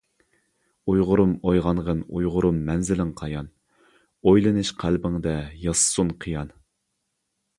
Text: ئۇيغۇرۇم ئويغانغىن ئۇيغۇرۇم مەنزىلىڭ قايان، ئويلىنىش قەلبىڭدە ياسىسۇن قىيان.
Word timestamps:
ئۇيغۇرۇم 0.91 1.33
ئويغانغىن 1.49 1.99
ئۇيغۇرۇم 2.19 2.57
مەنزىلىڭ 2.69 3.11
قايان، 3.21 3.51
ئويلىنىش 4.31 4.73
قەلبىڭدە 4.85 5.35
ياسىسۇن 5.67 6.13
قىيان. 6.25 6.53